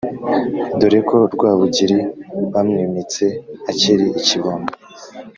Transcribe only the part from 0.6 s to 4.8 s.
dore ko rwabugili bamwimitse akiri ikibondo